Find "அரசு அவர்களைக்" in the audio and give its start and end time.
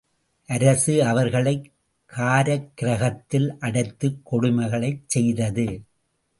0.47-1.71